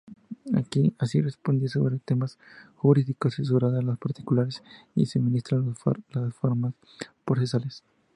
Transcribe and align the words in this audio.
Así 0.97 1.21
respondía 1.21 1.69
sobre 1.69 1.99
temas 1.99 2.39
jurídicos, 2.77 3.33
asesoraba 3.35 3.77
a 3.77 3.81
los 3.83 3.99
particulares 3.99 4.63
y 4.95 5.05
suministraba 5.05 5.63
las 6.09 6.33
formas 6.33 6.73
procesales. 7.23 7.83